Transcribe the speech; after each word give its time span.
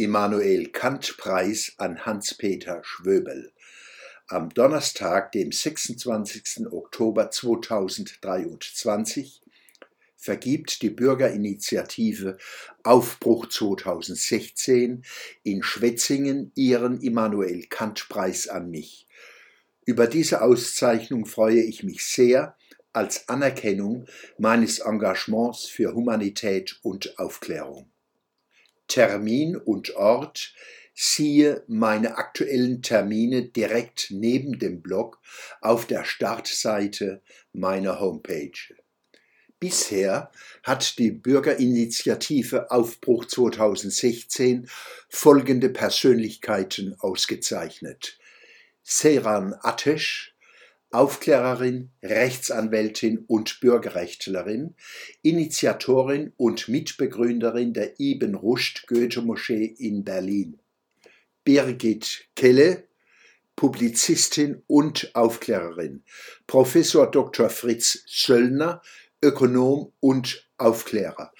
Immanuel-Kant-Preis 0.00 1.74
an 1.76 2.06
Hans-Peter 2.06 2.80
Schwöbel. 2.82 3.52
Am 4.28 4.48
Donnerstag, 4.48 5.30
dem 5.32 5.52
26. 5.52 6.72
Oktober 6.72 7.30
2023, 7.30 9.42
vergibt 10.16 10.80
die 10.80 10.88
Bürgerinitiative 10.88 12.38
Aufbruch 12.82 13.50
2016 13.50 15.04
in 15.42 15.62
Schwetzingen 15.62 16.50
ihren 16.54 17.02
Immanuel-Kant-Preis 17.02 18.48
an 18.48 18.70
mich. 18.70 19.06
Über 19.84 20.06
diese 20.06 20.40
Auszeichnung 20.40 21.26
freue 21.26 21.60
ich 21.60 21.82
mich 21.82 22.06
sehr 22.06 22.56
als 22.94 23.28
Anerkennung 23.28 24.06
meines 24.38 24.78
Engagements 24.78 25.66
für 25.66 25.92
Humanität 25.92 26.78
und 26.80 27.18
Aufklärung. 27.18 27.90
Termin 28.90 29.56
und 29.56 29.94
Ort 29.94 30.52
siehe 30.94 31.62
meine 31.68 32.16
aktuellen 32.18 32.82
Termine 32.82 33.44
direkt 33.44 34.08
neben 34.10 34.58
dem 34.58 34.82
Blog 34.82 35.20
auf 35.60 35.86
der 35.86 36.04
Startseite 36.04 37.22
meiner 37.52 38.00
Homepage. 38.00 38.50
Bisher 39.60 40.32
hat 40.64 40.98
die 40.98 41.12
Bürgerinitiative 41.12 42.72
Aufbruch 42.72 43.26
2016 43.26 44.68
folgende 45.08 45.68
Persönlichkeiten 45.68 46.96
ausgezeichnet. 46.98 48.18
Seran 48.82 49.54
Atesh, 49.62 50.34
Aufklärerin, 50.92 51.90
Rechtsanwältin 52.02 53.24
und 53.28 53.60
Bürgerrechtlerin, 53.60 54.74
Initiatorin 55.22 56.32
und 56.36 56.66
Mitbegründerin 56.66 57.72
der 57.72 58.00
Ibn 58.00 58.34
Rushd 58.34 58.88
Goethe-Moschee 58.88 59.76
in 59.78 60.02
Berlin. 60.02 60.58
Birgit 61.44 62.28
Kelle, 62.34 62.88
Publizistin 63.54 64.62
und 64.66 65.14
Aufklärerin. 65.14 66.02
Professor 66.46 67.08
Dr. 67.08 67.50
Fritz 67.50 68.02
Söllner, 68.06 68.82
Ökonom 69.22 69.92
und 70.00 70.48
Aufklärer. 70.58 71.32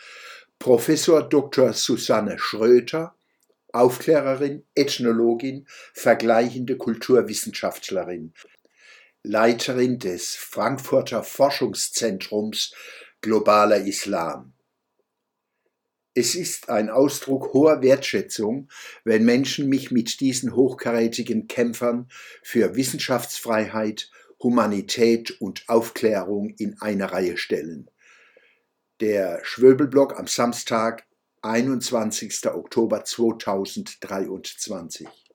Professor 0.60 1.28
Dr. 1.28 1.72
Susanne 1.72 2.38
Schröter, 2.38 3.16
Aufklärerin, 3.72 4.64
Ethnologin, 4.74 5.66
vergleichende 5.92 6.76
Kulturwissenschaftlerin. 6.76 8.32
Leiterin 9.22 9.98
des 9.98 10.34
Frankfurter 10.34 11.22
Forschungszentrums 11.22 12.72
Globaler 13.20 13.84
Islam. 13.84 14.54
Es 16.14 16.34
ist 16.34 16.70
ein 16.70 16.88
Ausdruck 16.88 17.52
hoher 17.52 17.82
Wertschätzung, 17.82 18.70
wenn 19.04 19.26
Menschen 19.26 19.68
mich 19.68 19.90
mit 19.90 20.20
diesen 20.20 20.56
hochkarätigen 20.56 21.48
Kämpfern 21.48 22.08
für 22.42 22.76
Wissenschaftsfreiheit, 22.76 24.10
Humanität 24.42 25.38
und 25.38 25.68
Aufklärung 25.68 26.54
in 26.56 26.80
eine 26.80 27.12
Reihe 27.12 27.36
stellen. 27.36 27.90
Der 29.00 29.44
Schwöbelblog 29.44 30.18
am 30.18 30.28
Samstag, 30.28 31.04
21. 31.42 32.46
Oktober 32.46 33.04
2023. 33.04 35.29